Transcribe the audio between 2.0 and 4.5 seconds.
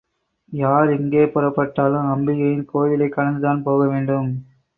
அம்பிகையின் கோயிலைக் கடந்துதான் போகவேண்டும்.